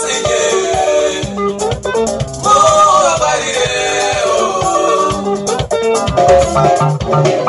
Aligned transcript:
Thank 0.00 0.28
you. 7.36 7.47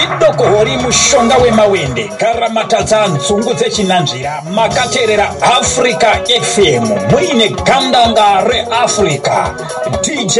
Chidokohori 0.00 0.76
mushonga 0.76 1.36
wemawende. 1.36 2.04
Karamatadza 2.18 3.06
nzungu 3.06 3.54
dzechinanzvira. 3.54 4.42
Makateerera 4.54 5.28
africa 5.58 6.08
fm 6.42 6.84
muine 7.10 7.48
gandanga 7.48 8.40
reafrica. 8.40 9.54
Dj 10.02 10.38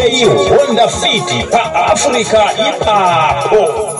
honda 0.48 0.88
fiti 0.88 1.44
paafrica 1.50 2.42
ipapo 2.68 3.90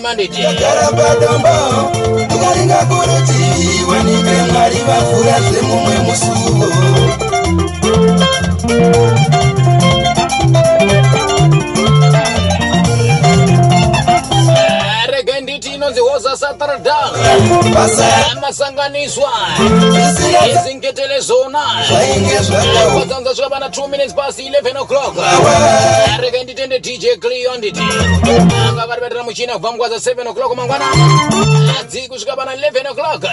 Manditi 0.00 0.42
garabadombo 0.60 1.54
ukaringa 2.34 2.76
kurutivi 2.88 3.84
wanipe 3.90 4.36
mwari 4.52 4.80
vafura 4.88 5.40
zvemumwe 5.40 5.96
musuwo 6.06 6.68
inonzi 15.88 16.00
hoza 16.00 16.36
satradam 16.36 17.10
amasanganiswa 18.48 19.32
izingetele 20.50 21.20
zona. 21.20 21.58
Kwadzanza 22.92 23.32
zvikava 23.32 23.58
na 23.58 23.68
2 23.68 23.88
minutes 23.88 24.14
past 24.14 24.38
11 24.38 24.80
o'clock. 24.80 25.16
Rega 26.20 26.42
nditende 26.42 26.78
dj 26.78 27.06
cleon 27.20 27.58
nditi. 27.58 27.80
Anga 28.68 28.86
vari 28.86 29.00
vatira 29.00 29.22
muchina 29.22 29.52
kubva 29.52 29.70
mungwaza 29.70 29.96
7 30.12 30.28
o'clock 30.28 30.56
mangwana. 30.56 30.84
Adzi 31.80 32.08
kusvika 32.08 32.36
pana 32.36 32.54
11 32.54 32.90
o'clock. 32.90 33.24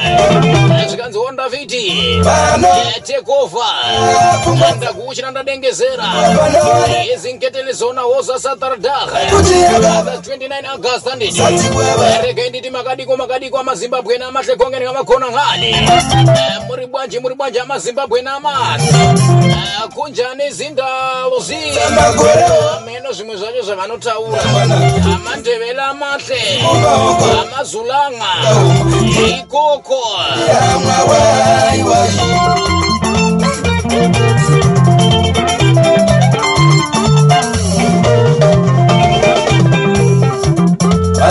Zvikanzi 0.89 1.18
honda 1.18 1.50
fiti 1.50 1.94
tekova 3.04 3.66
ndakuuchina 4.78 5.31
ndadengezera 5.31 6.04
izingetele 7.16 7.72
zona 7.74 8.01
hoza 8.01 8.39
satradam 8.39 9.10
29 9.10 10.66
august 10.66 11.07
anditi 11.07 11.42
rega 12.24 12.50
nditi 12.50 12.69
makadiko 12.69 13.18
makadiko 13.18 13.57
amazimbabwe 13.60 14.18
namahlekongeni 14.18 14.86
ngamakhona 15.06 15.31
ngani? 15.31 15.72
Muri 16.68 16.86
bwanji 16.88 17.19
muri 17.19 17.36
bwanji 17.36 17.60
amazimbabwe 17.60 18.22
nama 18.22 18.78
kunjani 19.96 20.52
zindawo 20.52 21.40
zimeno 21.40 23.12
zvimwe 23.13 23.36
zvacho 23.38 23.62
zvavanotaura. 23.62 24.42
Amandevele 25.16 25.81
amahle. 25.81 26.42
Amazulanga. 27.42 28.31
Ikoko 29.28 30.02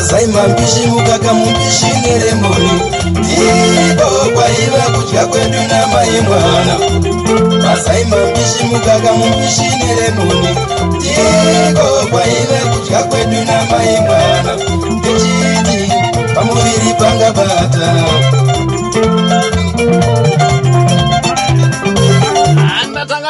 masaima 0.04 0.42
mbishi 0.48 0.86
mukaka 0.86 1.32
mumbishi 1.34 1.86
neremoni 2.02 2.70
ndiko 3.10 4.06
kwaiva 4.34 4.82
kudya 4.98 5.26
kwedu 5.26 5.58
namai 5.68 6.20
mwana. 6.28 6.78
Masaima 7.64 8.16
mbishi 8.16 8.64
mukaka 8.72 9.12
mumbishi 9.12 9.62
neremoni 9.62 10.48
ndiko 10.96 12.06
kwaiva 12.10 12.58
kudya 12.72 13.02
kwedu 13.02 13.36
namai 13.44 14.00
mwana. 14.06 14.54
Ndichiti 14.90 15.92
pamuviri 16.34 16.94
pangabata 16.98 17.94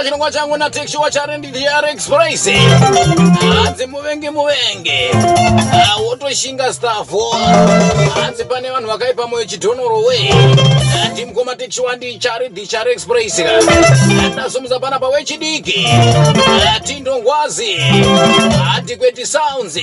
chirongwa 0.05 0.31
changu 0.31 0.57
natekshiwa 0.57 1.11
charendidr 1.11 1.89
express. 1.93 2.49
Hanzi 3.65 3.87
muvenge 3.87 4.31
muvenge 4.31 5.11
Ah, 5.73 5.97
wotoshinga 5.97 6.73
stafo 6.73 7.31
hanzi 8.15 8.45
pane 8.45 8.71
vanhu 8.71 8.89
vakaipa 8.89 9.27
moyo 9.27 9.45
chidhonorowe 9.45 10.35
ndimukoma 11.13 11.57
tekshiwa 11.57 11.97
ndichari 11.97 12.49
dhichar 12.49 12.89
express. 12.89 13.39
Ndasumusa 14.33 14.79
panapa 14.81 15.09
wechidiki 15.09 15.87
Ah, 16.77 16.81
tindongwazi. 16.81 17.77
Hati 18.75 18.97
kweti 18.97 19.27
sounds. 19.27 19.79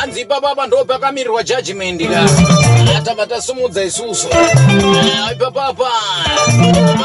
Hanzi 0.00 0.20
ipapapa 0.20 0.66
ndo 0.66 0.84
pakamirirwa 0.84 1.42
judgment 1.42 2.02
ka 2.08 2.24
atava 3.08 3.26
tasumudza 3.26 3.84
isusu. 3.84 4.28
Ipapapa 5.32 5.90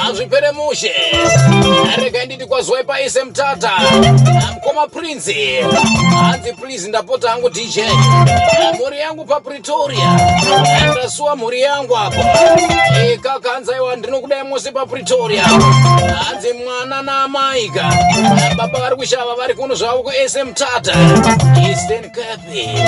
hazvipere 0.02 0.52
mushe. 0.52 0.94
Rega 1.98 2.26
nditi 2.26 2.46
kwazuwai 2.46 2.84
paise 2.84 3.24
mutata. 3.24 3.72
Mukoma 4.54 4.88
prince 4.88 5.62
hanzi 6.22 6.54
please 6.54 6.88
ndapota 6.88 7.30
hangu 7.30 7.50
dj 7.50 7.80
mhuri 8.74 9.00
yangu 9.00 9.26
papretoria 9.26 10.20
ndasuwa 10.92 11.36
mhuri 11.36 11.62
yangu 11.62 11.98
apo. 11.98 12.24
Kaka 13.22 13.50
hanzaiwa 13.50 13.96
ndinokudai 13.96 14.44
mose 14.44 14.72
papretoria 14.72 15.44
hanzi 15.44 16.54
mwana 16.54 17.02
naamaika 17.02 17.94
baba 18.58 18.80
vari 18.80 18.96
kushava 18.96 19.36
vari 19.36 19.54
kuno 19.54 19.76
zvavo 19.76 20.04
kuese 20.04 20.44
mutata 20.44 20.94
eastern 21.68 22.10
cape 22.12 22.84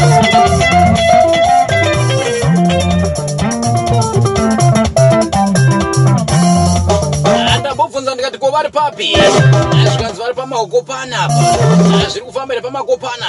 ndambobvunza 7.60 8.14
ndikati 8.14 8.38
ko 8.38 8.52
vari 8.52 8.70
papi? 8.70 9.18
Zvikanzi 9.92 10.20
vari 10.22 10.34
pamahokopana 10.34 11.24
apa. 11.24 11.44
Zviri 12.10 12.26
kufamba 12.26 12.54
here 12.54 12.62
pamakopana 12.62 13.26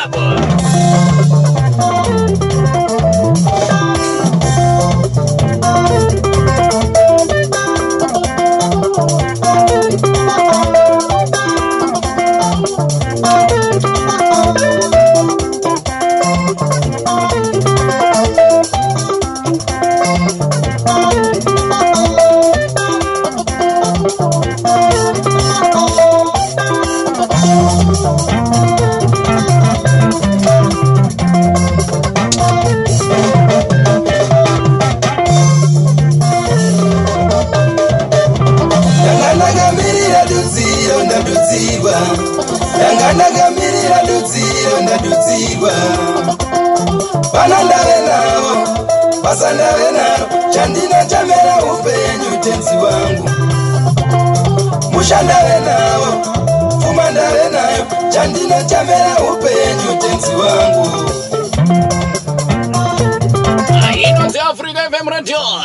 apa 20.97 21.15
ndanga 21.37 21.66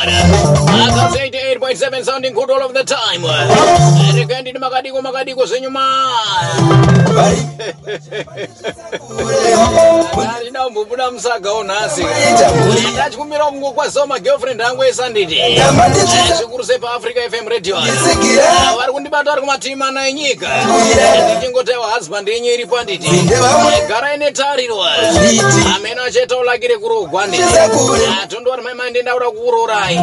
radio 0.06 0.38
akazi 0.88 1.18
88.7 1.58 2.04
sounding 2.04 2.32
good 2.32 2.50
all 2.50 2.62
of 2.62 2.72
the 2.72 2.82
time. 2.84 3.22
Rega 4.16 4.40
ndini 4.40 4.58
makadiko 4.58 5.02
makadiko 5.02 5.46
kure 10.14 10.26
andina 10.38 10.64
kumbobuda 10.64 11.10
musaga 11.10 11.52
unhasi. 11.54 12.06
Ndachikumira 12.92 13.44
kungokwaziwa 13.44 14.06
magirlfriend 14.06 14.62
angu 14.62 14.84
esanditi 14.84 15.40
zvikuru 16.36 16.64
sei 16.64 16.78
paafrica 16.78 17.20
fm 17.30 17.48
radio. 17.48 17.76
Vari 18.76 18.92
kundibata 18.92 19.30
vari 19.30 19.40
kumativi 19.40 19.74
mana 19.74 20.08
enyika. 20.08 20.48
Ndichingotaiwa 21.30 21.86
husband 21.90 22.28
yenyu 22.28 22.50
iri 22.50 22.66
panditi 22.66 23.10
garai 23.88 24.18
netariro. 24.18 24.84
Zviti. 25.12 25.44
amene 25.76 26.00
achetaulakire 26.00 26.78
kurogwa 26.78 27.26
nditi 27.26 27.44
tondori 28.28 28.62
maimai 28.62 28.90
ndendauda 28.90 29.30
kuurorai 29.30 30.00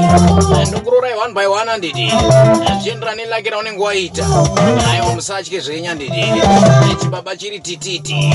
ndokurorai 0.68 1.14
one 1.14 1.34
by 1.40 1.48
one 1.48 1.70
anditi 1.70 2.12
zvichienderana 2.68 3.16
nelakira 3.16 3.58
unenge 3.58 3.84
waita 3.84 4.26
aiwa 4.92 5.16
musatye 5.16 5.60
zvenya 5.60 5.96
nditi. 5.96 6.26
Chibaba 7.02 7.36
chiri 7.36 7.60
tititi. 7.60 8.34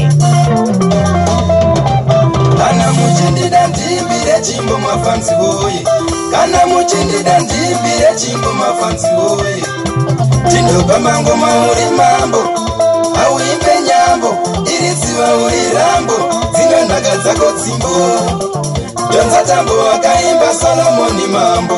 Kana 2.59 2.93
muchindida 2.93 3.67
ndiimbire 3.67 4.41
chimbo 4.43 4.79
mafanzi 4.79 5.33
woye. 5.35 5.85
Kana 6.31 6.67
muchindida 6.67 7.39
ndiimbire 7.39 8.15
chimbo 8.17 8.53
mafanzi 8.53 9.06
woye. 9.06 9.62
Tindopa 10.51 10.99
mangoma 10.99 11.47
uri 11.47 11.97
mambo 11.97 12.39
auimbe 13.27 13.75
nyambo 13.87 14.29
iri 14.67 14.95
dziva 14.95 15.37
uri 15.37 15.62
rambo 15.75 16.15
dzino 16.53 16.85
nhaka 16.85 17.17
dzako 17.17 17.53
dzimbo. 17.53 17.89
Donza 19.12 19.43
tambo 19.43 19.91
akaimba 19.91 20.55
solomoni 20.55 21.27
mambo 21.27 21.75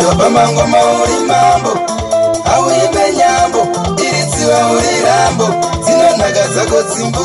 tindopa 0.00 0.30
mangoma 0.30 0.78
uri 0.78 1.20
mambo 1.28 1.70
auimbe 2.54 3.12
nyambo 3.16 3.68
iri 4.02 4.22
dziva 4.30 4.66
uri 4.66 5.00
rambo 5.04 5.46
dzino 5.82 6.16
nhaka 6.16 6.48
dzako 6.48 6.82
dzimbo 6.82 7.24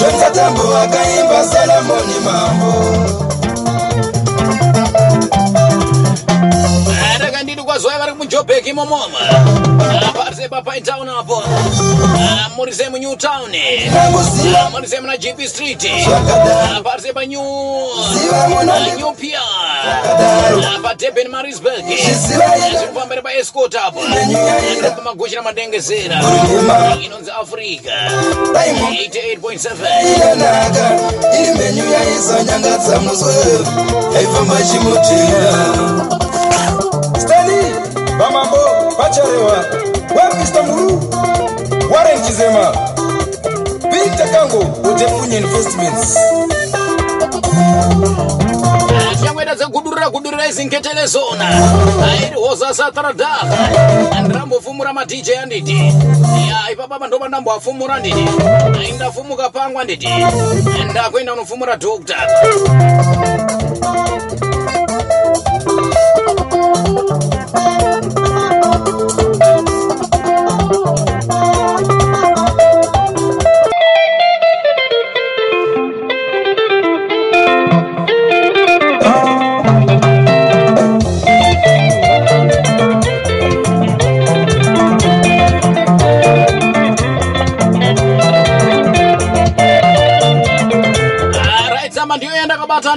donza 0.00 0.30
tambo 0.30 0.76
akaimba 0.78 1.44
solomoni 1.44 2.18
mambo. 2.24 2.72
Rega 7.20 7.42
ndiri 7.42 7.62
kwazuwai 7.62 7.98
vari 7.98 8.12
mujobhek 8.14 8.66
imomoma 8.66 9.18
parise 10.14 10.48
papaitown 10.48 11.08
apo. 11.08 11.42
Muri 12.56 12.72
sei 12.72 12.88
munew 12.90 13.16
town 13.16 13.50
nakuziva 13.94 14.70
muri 14.70 14.88
sei 14.88 15.00
muna 15.00 15.16
gp 15.16 15.48
street. 15.48 15.82
Parise 16.84 17.12
panew 17.12 17.42
ziva 18.12 18.48
kadaro 20.02 20.82
padurban 20.82 21.28
marisburg 21.28 21.84
zvirikufambira 21.84 23.22
paescot 23.22 23.74
apo 23.74 24.00
Menyu 24.02 24.38
yaira. 24.38 24.90
pamagochera 24.90 25.42
madengezera 25.42 26.20
Urima. 26.54 26.96
inonzi 27.04 27.30
africa 27.30 27.92
Daimo. 28.54 28.86
88.7 28.88 29.70
inonaka 30.16 30.90
iri 31.40 31.54
menyu 31.58 31.84
yaizonyangadza 31.92 33.00
muswe 33.00 33.34
yaifamba 34.14 34.56
chimutira 34.62 35.52
stani 37.18 37.62
vamambo 38.18 38.58
vacharewa 38.98 39.64
wapista 40.16 40.62
muru 40.62 41.10
warren 41.90 42.22
chizema 42.26 42.76
peter 43.90 44.30
kango 44.32 44.58
utefunya 44.90 45.38
investments 45.38 46.16
tichangweda 49.16 49.54
dzekugudurira 49.54 50.10
gudurira 50.10 50.46
izinketelezona 50.46 51.48
airi 52.12 52.36
hoza 52.36 52.74
satradaka 52.74 53.40
andirambofumura 54.16 54.92
madj 54.92 55.30
anditi. 55.42 55.94
Ya 56.48 56.70
ipapapa 56.72 57.06
ndoba 57.06 57.28
ndamboafumura 57.28 57.98
nditi. 57.98 58.24
Ndafumuka 58.94 59.48
pangwa 59.50 59.84
nditi. 59.84 60.08
Ndakuenda 60.90 61.32
unofumura 61.32 61.76
dokta 61.76 62.16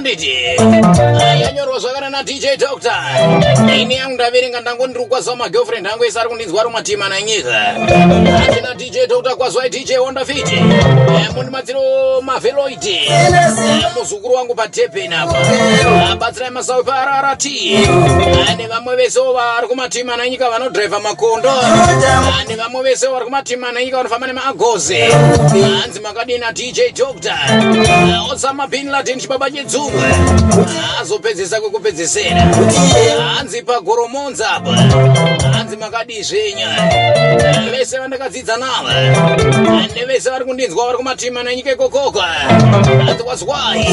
nditi 0.00 0.47
yanyorwa 1.40 1.78
zvakana 1.78 2.10
nadj 2.10 2.46
doctor. 2.58 2.92
Ini 3.78 3.94
yangu 3.94 4.14
ndaverenga 4.14 4.60
ndango 4.60 4.86
ndiri 4.86 5.04
kukwazisa 5.04 5.36
magirlfriend 5.36 5.86
angu 5.86 6.04
ese 6.04 6.20
ari 6.20 6.28
kundinzwa 6.28 6.60
ari 6.60 6.70
matima 6.70 7.08
nanyika 7.08 7.62
handina 8.38 8.74
dj 8.74 9.06
doctor 9.08 9.36
kwazwai 9.36 9.70
dj 9.70 9.92
wondafiti 9.92 10.56
mundimatsiro 11.34 11.80
maveloidi 12.22 13.00
muzukuru 13.98 14.34
wangu 14.34 14.54
patepeni 14.54 15.14
apa. 15.14 15.38
Abatsirai 16.12 16.50
masawi 16.50 16.84
parrt 16.84 17.44
nevamwe 18.56 18.96
vesewo 18.96 19.32
vari 19.32 19.68
kumatima 19.68 20.16
nanyika 20.16 20.50
vanodhiraivha 20.50 21.00
makondo. 21.00 21.52
Nevamwe 22.48 22.82
vesewo 22.82 23.12
vari 23.12 23.24
kumatima 23.24 23.72
nanyika 23.72 23.96
vanofamba 23.96 24.26
nemaagozi 24.26 24.98
hanzi 25.80 26.00
makadini 26.00 26.38
nadj 26.38 26.80
doctor. 26.96 27.38
Osama 28.32 28.66
bin 28.66 28.90
laden 28.90 29.20
chibaba 29.20 29.50
chedzungwe 29.50 30.08
azopedzesa 31.00 31.60
kwekupedzesera 31.60 32.42
hanzi 33.36 33.62
pagoromonza 33.62 34.50
apa 34.50 34.70
hanzi 35.68 35.76
makadizvenya 35.76 36.68
vese 37.70 37.98
vandakadzidza 37.98 38.56
nava 38.56 38.92
nevese 39.94 40.30
vari 40.30 40.44
kundinzwa 40.44 40.84
vari 40.86 40.96
kumatima 40.96 41.42
nenyika 41.42 41.72
ikokoko. 41.72 42.20
Hanzi 42.20 43.22
wazwai 43.26 43.86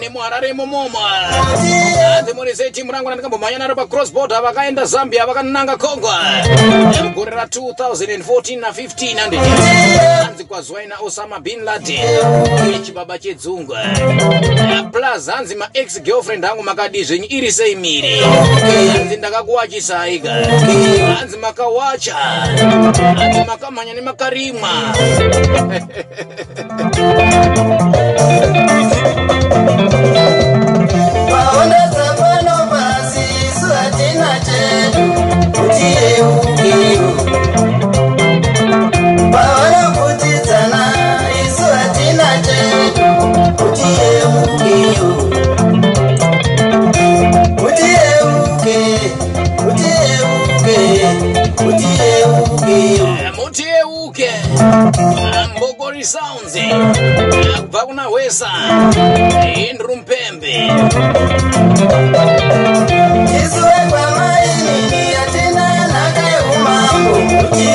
nemuharare 0.00 0.48
imomomo 0.48 0.98
hanzi 0.98 2.32
murise 2.34 2.70
timu 2.70 2.92
rangu 2.92 3.08
randikambomhanya 3.08 3.58
naro 3.58 3.74
pacrossborder 3.74 4.42
vakaenda 4.42 4.84
zambia 4.84 5.26
vakananga 5.26 5.76
congo. 5.76 6.10
Mugore 7.04 7.30
ra2014 7.30 8.60
na15 8.60 9.18
handiti 9.18 9.42
hanzi 10.24 10.44
kwazwai 10.44 10.86
naosama 10.86 11.40
bin 11.40 11.64
laden. 11.64 12.18
Chibaba 12.86 13.18
chedzungwa 13.18 13.78
plus 14.92 15.26
hanzi 15.30 15.54
maex 15.54 16.02
girlfriend 16.02 16.44
hangu 16.44 16.62
makadi 16.62 17.04
zvenyu 17.04 17.26
iri 17.28 17.52
sei 17.52 17.74
miri 17.76 18.20
hanzi 18.98 19.16
ndakakuwachisaika 19.16 20.36
hanzi 20.72 21.36
makawacha 21.38 22.14
hanzi 22.14 23.44
makamhanya 23.46 23.94
nemakarimwa. 23.94 24.70
Vaonesa 31.30 32.06
pano 32.18 32.56
pasi 32.70 33.20
isu 33.46 33.66
hatina 33.74 34.30
chedu 34.46 35.04
kuti 35.56 35.86
yeukeyo 35.96 37.08
sounds 56.60 56.98
kubva 57.60 57.80
kuna 57.86 58.08
wesa 58.08 58.48
indru 59.70 59.96
mpembe. 59.96 60.54
Isu 63.36 63.62
vekwamainini 63.66 65.12
hatina 65.14 65.86
nhaka 65.88 66.22
yeumambo 66.30 67.14
kuti 67.38 67.68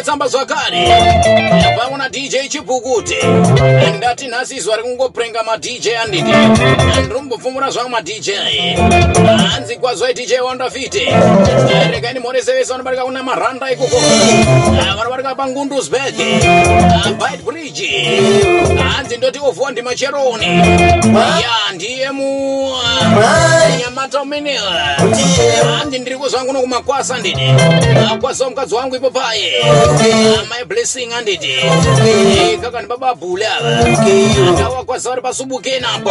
imwe 0.00 0.02
tsamba 0.02 0.28
zvakare 0.28 0.88
pamwe 1.78 1.98
na 1.98 2.08
dj 2.08 2.48
chipukute 2.48 3.18
ndati 3.96 4.26
nhasi 4.26 4.56
izwa 4.56 4.76
rikungopurenga 4.76 5.42
madj 5.42 5.88
anditi 6.02 6.32
ndiri 7.00 7.14
kumbopfumura 7.14 7.70
zvangu 7.70 7.90
madj 7.90 8.30
hanzi 9.50 9.76
kwazwai 9.76 10.14
dj 10.14 10.32
wandafite 10.44 11.08
rega 11.90 12.10
ndimhorese 12.10 12.52
vese 12.52 12.72
vanobarika 12.72 13.04
kuna 13.04 13.22
maranda 13.22 13.72
ikoko. 13.72 13.96
Vanobarika 14.96 15.34
pangundusburg 15.34 16.16
bit 17.18 17.44
bridge. 17.44 17.88
Hanzi 18.96 19.16
ndoti 19.16 19.38
ovuwa 19.38 19.70
ndima 19.70 19.94
cheroni. 19.94 20.46
Ya 21.40 21.72
ndiye 21.74 22.10
mu 22.10 22.70
nyamata 23.80 24.22
umene 24.22 24.60
hanzi 25.78 25.98
ndiri 25.98 26.16
kuzwa 26.16 26.44
nguno 26.44 26.60
kumakwasa 26.60 27.18
nditi 27.18 27.40
akwasa 28.12 28.48
mukadzi 28.48 28.74
wangu 28.74 28.96
ipo 28.96 29.10
paye 29.10 29.64
my 29.94 30.64
blessing 30.66 31.12
anditi 31.12 31.56
kaka 32.62 32.78
ndibababhule 32.78 33.46
ava 33.46 33.78
akawakwasa 34.58 35.08
vari 35.10 35.22
pasubukeni 35.22 35.86
apo 35.94 36.10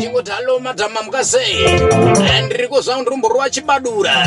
chingoti 0.00 0.30
halo 0.30 0.58
madhama 0.60 1.02
mukasei 1.02 1.64
ndiri 2.46 2.68
kuzva 2.68 2.96
ndiri 2.96 3.16
mborova 3.16 3.50
chibadura 3.50 4.26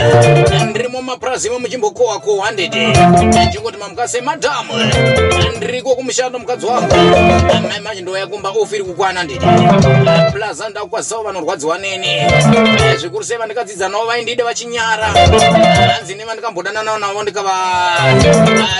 ndirimo 0.69 1.01
maprazimo 1.01 1.59
muchimbokohwa-kohwa 1.59 2.51
nditi 2.51 2.79
chingoti 3.53 3.77
mamukasei 3.77 4.21
madhamu 4.21 4.73
ndiriko 5.57 5.95
kumushando 5.95 6.39
mukadzi 6.39 6.65
wangu. 6.65 6.95
Mai 7.69 7.79
manje 7.83 8.01
ndoyakumba 8.01 8.49
ofiri 8.49 8.83
kukwana 8.83 9.23
nditi 9.23 9.45
plaza 10.33 10.69
ndakukwasawo 10.69 11.23
vanorwadziwa 11.23 11.77
neni 11.77 12.07
zvikuru 12.97 13.23
sei 13.23 13.37
vandikadzidza 13.37 13.89
navo 13.89 14.05
vaindide 14.05 14.43
vachinyara 14.43 15.05
hanzi 15.95 16.15
nevandikambodana 16.15 16.83
navo 16.99 17.21
ndikava 17.23 17.51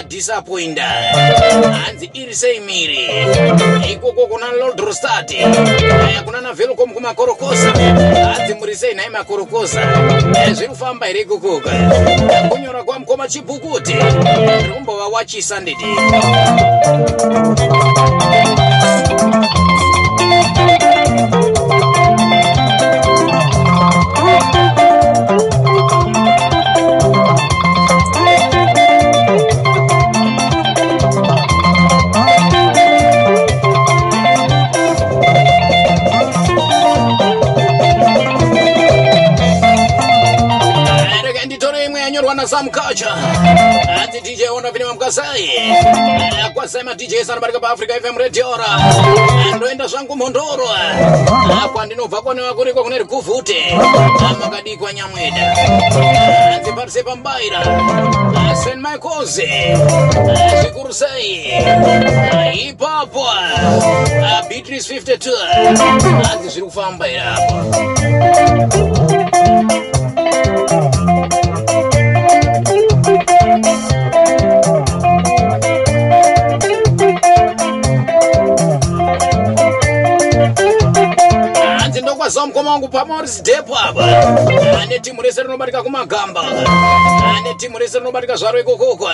disappointa 0.08 0.84
hanzi 1.86 2.10
iri 2.14 2.36
sei 2.36 2.60
miri 2.60 3.08
ikoko 3.92 4.28
kuna 4.28 4.52
loldrostat 4.52 5.34
kuna 6.26 6.42
navelcom 6.42 6.94
kumakorokosa. 6.94 7.74
Hanzi 8.34 8.54
muri 8.54 8.76
sei 8.76 8.94
nhai 8.94 9.10
makorokosa. 9.10 9.82
Zviri 10.54 10.70
kufamba 10.70 11.06
here 11.06 11.22
ikokoka 11.22 11.72
kunyora 12.50 12.84
kwamukoma 12.84 13.28
chibhukuti. 13.28 13.94
Ndiri 13.94 14.70
kumbovawachisa 14.74 15.60
nditi 15.60 15.86
yanyorwa 42.44 42.62
nasam 42.62 42.70
culture 42.70 43.10
hanzi 43.96 44.22
dj 44.22 44.42
ondapine 44.52 44.86
mamukasai 44.86 45.50
kwasai 46.54 46.84
madj 46.84 47.14
ese 47.14 47.32
anobarika 47.32 47.60
paafrica 47.60 47.94
fm 48.02 48.18
rediora 48.18 48.66
ndoenda 49.56 49.88
zvangu 49.88 50.16
mhondoro. 50.16 50.68
Kwandinobva 51.74 52.22
konewa 52.22 52.54
kuriko 52.54 52.84
kune 52.84 52.98
rikuvhute 52.98 53.78
makadikwa 54.40 54.94
nyamweda. 54.94 55.56
Hanzi 56.52 56.72
parise 56.72 57.04
pambaira. 57.04 57.60
St 58.56 58.76
michaels. 58.76 59.42
Zvikuru 60.62 60.94
sei. 60.94 61.54
Ipapo 62.54 63.26
beatrice 64.50 65.00
52 65.00 66.28
hanzi 66.28 66.50
zviri 66.50 66.66
kufamba 66.66 67.08
irapo 67.08 67.54
ndokwaziwa 82.24 82.48
mukoma 82.48 82.72
wangu 82.72 82.88
pamoris 82.88 83.44
depo 83.44 83.80
apa. 83.80 84.06
Ane 84.82 85.00
timu 85.00 85.22
rese 85.22 85.44
rinobatika 85.44 85.84
kumagamba. 85.84 86.42
Ane 87.38 87.54
timu 87.58 87.80
rese 87.80 88.00
rinobatika 88.00 88.36
zvaro 88.36 88.60
ikokoko 88.60 89.10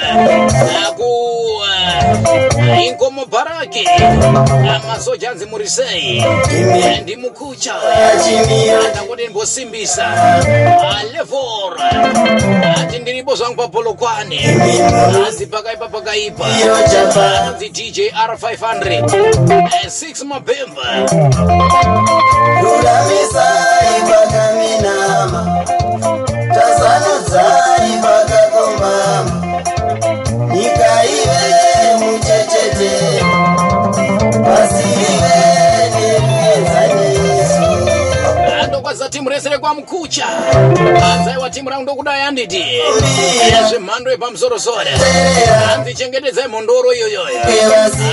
ku 0.98 1.29
inkomo 2.90 3.26
bharaki 3.26 3.88
masoja 4.88 5.32
anzi 5.32 5.46
murisei 5.46 6.26
ndimukucha 7.02 7.74
ndangoti 8.92 9.24
ndimbosimbisa 9.24 10.08
levora 11.14 11.92
ati 12.82 13.00
ndiripo 13.00 13.36
zvangu 13.36 13.56
papolokwane 13.56 14.40
anzi 15.28 15.46
pakaipa 15.48 15.88
pakaipa 15.88 16.46
anzi 17.48 17.70
dj 17.70 18.00
r500 18.00 19.04
6 19.90 20.26
mabhemba. 20.26 20.84
Ruramisai 22.62 24.02
pakaminama 24.10 25.66
tasanudzai 26.54 27.92
timu 39.10 39.30
rese 39.30 39.50
rekwamukucha 39.50 40.26
anzaiwa 41.14 41.50
timu 41.50 41.70
rangu 41.70 41.84
ndokudai 41.84 42.22
anditi. 42.22 42.66
Zvemhando 43.70 44.12
yepamusorosoro 44.12 44.90
hanzi 45.68 45.94
chengetedzai 45.94 46.48
mhondoro 46.48 46.94
iyoyoyo. 46.94 47.40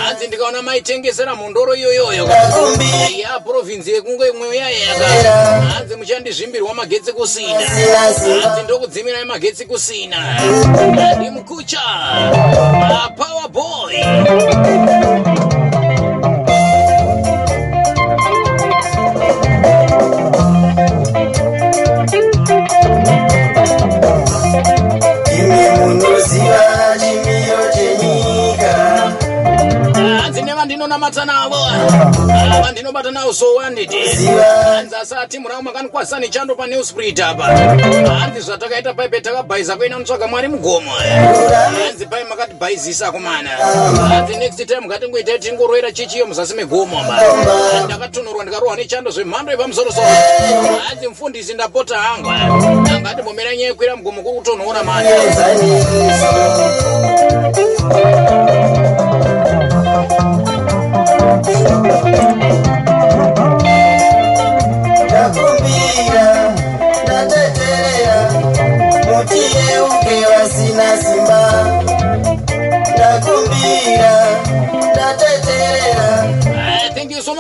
Hanzi 0.06 0.26
ndikaona 0.26 0.62
maitengesera 0.62 1.34
mhondoro 1.34 1.74
iyoyoyo. 1.74 2.26
Kakumbi 2.26 3.20
yaprovinzi 3.20 3.92
yekunge 3.92 4.28
imwe 4.28 4.56
yayaka. 4.56 5.06
Hanzi 5.74 5.96
muchandizvimbirwa 5.96 6.74
magetsi 6.74 7.12
kusina. 7.12 7.60
Hanzi 8.42 8.62
ndokudzimirai 8.64 9.24
magetsi 9.24 9.64
kusina. 9.66 10.16
Ndimukucha 11.16 11.80
power 13.16 13.48
hanzi 30.86 31.20
nevandinonamata 31.20 31.24
navo 31.24 31.56
vandinobata 32.62 33.10
navo 33.10 33.32
sowanditi 33.32 34.08
ziva 34.08 34.44
hanzi 34.44 34.96
asati 34.96 35.38
murao 35.38 35.62
makanikwasisa 35.62 36.20
nechando 36.20 36.54
panewsprit 36.54 37.20
apa? 37.20 37.44
Hanzi 37.44 38.40
zvatakaita 38.40 38.94
paipe 38.94 39.20
takabhaiza 39.20 39.76
kuina 39.76 39.98
mutsvaga 39.98 40.26
mwari 40.26 40.48
mugomo. 40.48 40.90
Hanzi 41.86 42.06
pai 42.06 42.24
makatibhaizisa 42.24 43.12
kumana 43.12 43.50
hanzi 44.08 44.36
next 44.36 44.66
time 44.66 44.86
ngatingoitai 44.86 45.38
tingorwera 45.38 45.92
chichiyo 45.92 46.26
muzasi 46.26 46.54
megomo 46.54 46.96
ba 47.08 47.22
ndakatonhorwa 47.84 48.44
ndikarohwa 48.44 48.76
nechando 48.76 49.10
zvemhando 49.10 49.52
yepamusorosoro. 49.52 50.06
Hanzi 50.88 51.08
mufundisi 51.08 51.54
ndapota 51.54 51.98
hangu 51.98 52.30
angati 52.30 53.22
mbomera 53.22 53.56
nyaya 53.56 53.68
yekwira 53.68 53.96
mugomo 53.96 54.22
kuri 54.22 54.38
kutonhora 54.38 54.82
mani 54.82 55.08
nakumbira 65.10 66.26
natetelea 67.08 68.18
mutiyeuke 69.06 70.16
wasina 70.32 70.88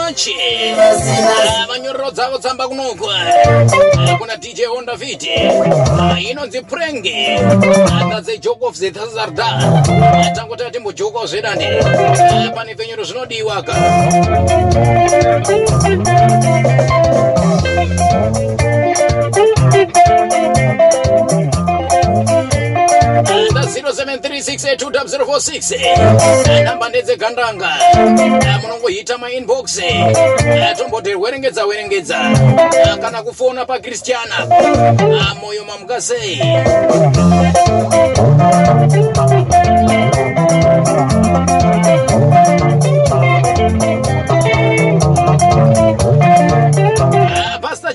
thank 0.06 0.26
you 0.26 0.34
much 0.34 0.76
vasina 0.76 1.34
Ah, 1.48 1.66
vanyorero 1.66 2.10
dzavo 2.10 2.38
tsamba 2.38 2.68
kunoko 2.68 3.10
Ah, 3.10 4.16
kuna 4.18 4.36
dj 4.36 4.64
honda 4.66 4.96
viti. 4.96 5.30
Ah, 6.00 6.18
inonzi 6.20 6.62
prenge. 6.62 7.38
That's 8.10 8.38
joke 8.38 8.62
of 8.62 8.78
the 8.78 8.90
thazarda. 8.90 9.46
Tangoti 10.34 10.70
timbojokawo 10.72 11.26
zvedande 11.26 11.82
pane 12.54 12.74
penyero 12.74 13.04
zvinodiwa 13.04 13.62
ka. 13.62 13.74
Zero 19.76 21.05
073682046 23.90 26.64
namba 26.64 26.88
ndedzegandanga 26.88 27.68
munongohita 28.62 29.18
mainbox 29.18 29.80
tombotiwerengetsa 30.78 31.64
werengedza 31.66 32.18
kana 33.00 33.22
kufona 33.22 33.64
pakristiana 33.64 34.46
moyo 35.40 35.64
mamuka 35.64 36.00
sei 36.00 36.42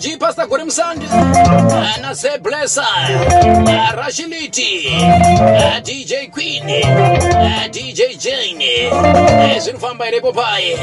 G, 0.01 0.17
Pastor 0.17 0.47
Gore 0.47 0.63
Msandi, 0.65 1.05
Nase 2.01 2.37
Blessa, 2.39 2.83
Ah, 3.67 3.91
Rashiliti, 3.95 4.89
DJ 5.83 6.27
Queen, 6.31 6.63
DJ 7.71 8.17
Jane, 8.17 8.89
Eh, 9.53 9.59
zvinofamba 9.59 10.07
irepo 10.07 10.33
paye 10.33 10.75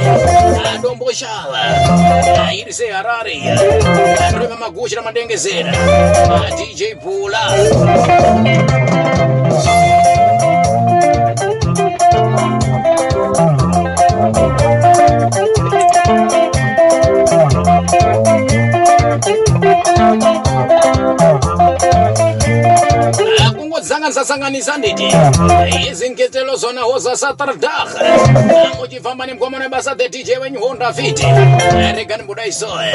Ah, 0.65 0.79
Dombo 0.79 1.13
Shala, 1.13 1.59
Ah, 2.47 2.55
Irise 2.55 2.91
Harare, 2.93 3.43
Ah, 4.21 4.39
Rema 4.39 4.57
Maguchi 4.57 4.95
Ramadengezera, 4.95 5.73
Ah, 6.31 6.51
DJ 6.57 6.95
Pula, 6.95 7.41
kungodzanganisa 24.09 24.25
sanganisa 24.25 24.77
nditi 24.77 25.17
izingetelo 25.91 26.57
zona 26.57 26.81
hoza 26.81 27.17
satardah 27.17 27.87
muchifamba 28.81 29.27
nemgoma 29.27 29.59
nebasa 29.59 29.95
the 29.95 30.09
dj 30.09 30.31
wenyu 30.41 30.61
honda 30.61 30.93
fit. 30.93 31.21
Rega 31.97 32.17
nimbudaisoe 32.17 32.93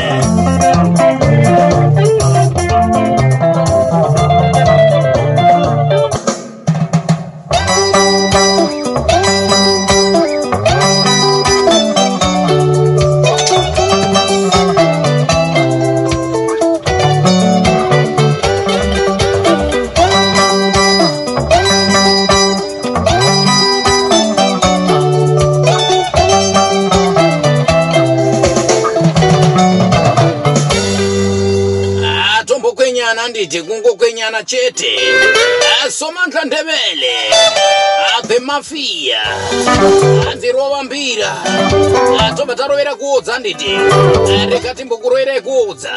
kungokwenyana 34.44 34.46
chete. 34.46 35.00
Somandla 35.90 36.46
ndebele 36.46 37.30
the 38.28 38.40
mafia 38.40 39.20
hanzi 40.26 40.52
rova 40.52 40.84
mbira 40.84 41.36
tomba 42.36 42.56
tarovera 42.56 42.96
kuodza 42.96 43.40
nditi 43.40 43.78
reka 44.50 44.76
timbokurovera 44.76 45.42
kuodza 45.42 45.92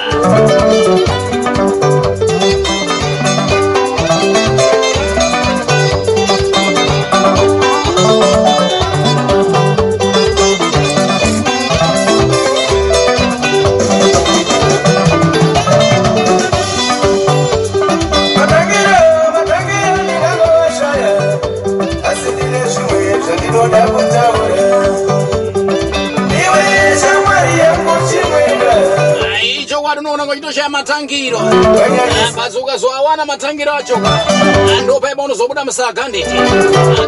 ukazoawana 33.16 33.24
matangiro 33.24 33.72
acho. 33.74 33.96
Ka 33.96 34.82
ndopaipa 34.84 35.22
unozobuda 35.22 35.64
musaga 35.64 36.08
nditi. 36.08 36.30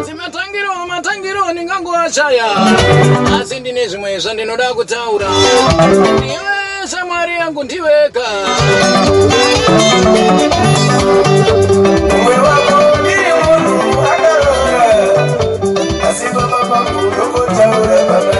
Asi 0.01 0.13
matangiro 0.13 0.87
matangiro 0.87 1.51
ndingango 1.51 1.91
ndakashaya 1.91 2.45
asi 3.41 3.59
ndine 3.59 3.87
zvimwe 3.87 4.19
zvandinoda 4.19 4.73
kutaura. 4.73 5.27
Ndiwe 6.17 6.87
shamwari 6.91 7.33
yangu 7.33 7.63
ndiweka 7.63 8.25
umwe 12.15 12.35
wako 12.45 12.97
ndiri 13.01 13.33
munhu 13.43 14.01
akaronga 14.11 14.89
asi 16.09 16.25
baba 16.33 16.63
vangu 16.69 17.01
ndokotaura 17.01 17.97
babandiro 18.09 18.38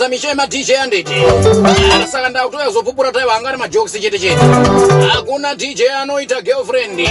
Ndatoparadza 0.00 0.08
misha 0.08 0.28
yemadj 0.28 0.70
anditi. 0.82 1.14
Saka 2.12 2.28
ndakutoya 2.28 2.70
zopupura 2.70 3.12
taiva 3.12 3.34
anga 3.36 3.48
ari 3.48 3.58
majokisi 3.58 4.00
chete 4.00 4.18
chete. 4.18 4.36
Hakuna 5.12 5.54
dj 5.54 5.82
anoita 6.02 6.40
girlfriend. 6.42 7.08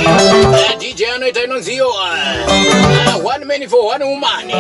Dj 0.80 1.04
anoita 1.16 1.44
inonziyo 1.44 1.88
eh, 1.88 3.26
one 3.26 3.46
man 3.46 3.68
for 3.70 3.86
one 3.96 4.04
woman. 4.04 4.52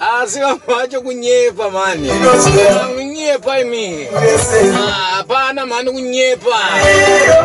Asi 0.00 0.40
vamwe 0.40 0.60
vacho 0.66 1.00
kunyepa 1.00 1.70
mani. 1.70 2.10
Kunyepa 2.96 3.60
imi 3.60 4.08
Ah, 4.76 5.16
hapana 5.16 5.66
mani 5.66 5.90
kunyepa. 5.92 6.58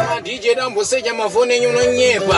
Madj 0.10 0.56
dambosecha 0.56 1.13
mafoni 1.13 1.54
enyu 1.56 1.69
unonyepa 1.69 2.36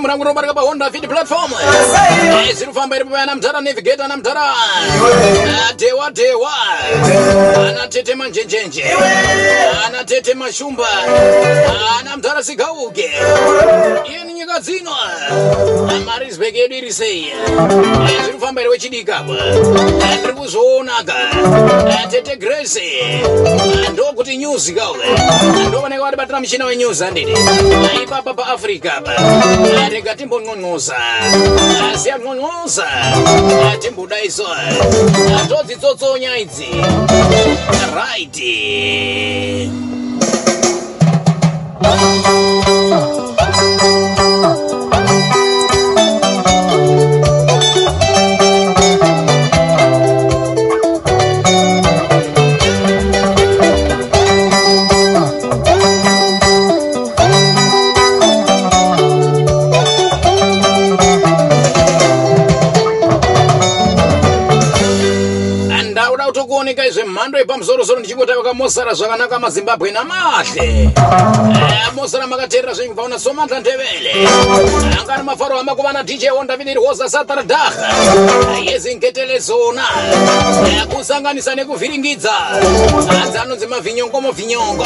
timu 0.00 0.08
rangu 0.08 0.24
rinobarika 0.24 0.54
pahonda 0.54 0.90
fit 0.90 1.06
platform. 1.08 1.50
Ziri 2.54 2.66
kufamba 2.72 2.96
iri 2.96 3.04
papa 3.04 3.22
ana 3.22 3.34
mutara 3.34 3.60
navigata 3.60 4.04
ana 4.04 4.16
mutara 4.16 4.40
Ah, 4.40 5.72
dewa 5.76 6.10
dewa. 6.10 6.52
Ana 7.68 7.86
tete 7.88 8.14
manjenjenje. 8.14 8.84
Ana 9.86 10.04
tete 10.04 10.34
mashumba. 10.34 10.86
Ana 12.00 12.16
mutara 12.16 12.42
sigauke 12.42 13.10
ini 14.22 14.29
nyika 14.40 14.60
dzino. 14.60 14.90
Marisbek 16.06 16.54
yedu 16.56 16.74
iri 16.74 16.92
sei? 16.92 17.24
Eh, 17.28 18.22
zviri 18.24 18.32
kufamba 18.38 18.60
iri 18.60 18.70
wechidikapa 18.70 19.32
Eh, 19.32 20.18
ndiri 20.18 20.32
kuzvoonaka 20.34 21.14
Eh, 21.90 22.08
tete 22.10 22.36
grace. 22.36 22.86
Ndokuti 23.92 24.36
news 24.36 24.72
kauke 24.72 25.08
ndo 25.68 25.80
vanenge 25.80 26.02
vatibatira 26.02 26.40
muchina 26.40 26.64
wenews 26.66 27.00
handiti 27.02 27.32
ipapa 28.02 28.34
paafrica 28.34 29.00
pa 29.04 29.12
rega 29.90 30.14
timbon'on'oza 30.14 30.96
siyan'on'oza 32.02 32.86
Ah, 33.72 33.76
timbudaiso 33.76 34.46
Ah, 34.46 35.46
todzitsotsonya 35.48 36.36
idzi. 36.38 36.68
Right. 37.94 38.36
ndauda 41.80 43.19
mhando 67.60 67.72
yepamusoro-soro 67.72 68.00
ndichingotaiva 68.00 68.54
mosara 68.54 68.94
zvakanaka 68.94 69.38
mazimbabwe 69.38 69.90
namahle. 69.90 70.82
Eh, 70.84 71.92
mosara 71.94 72.26
makateerera 72.26 72.74
zvenyu 72.74 72.90
kubva 72.90 73.02
una 73.04 73.18
somandla 73.18 73.60
ndevele 73.60 74.28
angari 75.00 75.22
mafaro 75.22 75.58
amakuvana 75.58 76.02
dj 76.02 76.24
wondavidiri 76.36 76.80
hoza 76.80 77.08
satardhaha 77.08 77.72
yezingetelezona 78.64 79.82
Eh, 80.66 80.86
kusanganisa 80.86 81.54
nekuvhiringidza. 81.54 82.32
Adzi 83.24 83.38
anonzi 83.38 83.66
mavhinyongo 83.66 84.20
movhinyongo 84.20 84.84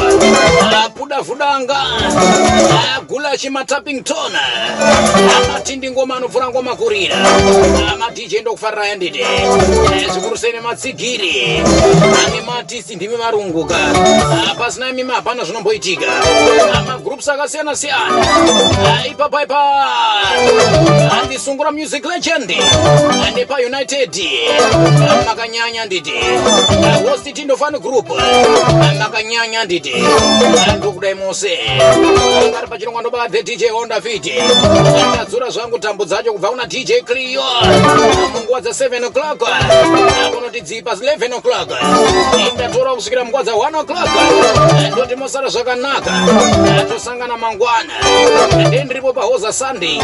pudafudanga 0.95 1.77
gulashi 3.09 3.51
mataping 3.51 4.03
tona 4.05 4.41
amatindi 5.47 5.91
ngoma 5.91 6.17
anopfura 6.17 6.49
ngoma 6.49 6.77
kurira. 6.77 7.17
Amadj 7.93 8.35
ndokufarira 8.41 8.87
yandidi 8.87 9.25
zvikuru 10.13 10.37
sei 10.37 10.53
nematsigiri 10.53 11.63
nematisi 12.65 12.97
ndimi 12.97 13.17
marunguka 13.17 13.75
Ah, 14.51 14.55
pasina 14.55 14.93
mimi 14.93 15.13
hapana 15.13 15.45
zvinomboitika. 15.45 16.07
Magroups 16.87 17.29
akasiyana 17.29 17.77
siyana. 17.77 18.27
Ah, 18.89 19.07
ipapa 19.07 19.43
ipa 19.43 19.87
andisungura 21.23 21.71
music 21.73 22.05
legend. 22.05 22.51
Nepaunited 23.37 24.21
Ah, 25.11 25.25
makanyanya 25.27 25.85
nditi 25.85 26.13
host 27.11 27.33
tindofani 27.35 27.79
group. 27.79 28.09
Makanyanya 28.99 29.65
nditi 29.65 29.95
ndokudai 30.79 31.15
mose. 31.15 31.59
Angari 32.47 32.67
pachirongwa 32.69 33.01
ndobaka 33.03 33.29
the 33.29 33.43
dj 33.43 33.65
honda 33.73 34.01
fit. 34.01 34.33
Ndadzura 35.15 35.51
zvangu 35.51 35.79
tambo 35.79 36.05
dzacho 36.05 36.33
kubva 36.33 36.49
kuna 36.49 36.67
dj 36.67 36.93
clio 37.05 37.43
munguva 38.55 38.61
dza 38.61 38.73
7 38.73 39.05
o'clock. 39.05 39.43
Unotidzipa 40.39 40.95
11 40.95 41.33
o'clock. 41.35 41.69
Indatora 42.51 42.95
kusvikira 42.95 43.25
munguva 43.25 43.43
dza 43.43 43.55
1 43.55 43.75
o'clock. 43.75 44.09
Toti 44.97 45.17
mosara 45.17 45.49
zvakanaka. 45.49 46.11
Tosangana 46.89 47.37
mangwana. 47.37 47.93
Ndendiripo 48.69 49.13
pahoza 49.13 49.53
sunday 49.53 49.99